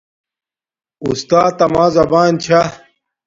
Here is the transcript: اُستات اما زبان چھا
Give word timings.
اُستات 1.03 1.57
اما 1.65 1.85
زبان 1.95 2.31
چھا 2.43 2.61